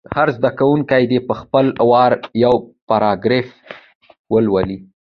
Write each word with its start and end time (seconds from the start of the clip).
هر 0.15 0.27
زده 0.37 0.49
کوونکی 0.59 1.03
دې 1.11 1.19
په 1.27 1.33
خپل 1.41 1.65
وار 1.91 2.11
یو 2.43 2.55
پاراګراف 2.87 3.47
ولولي. 4.33 4.77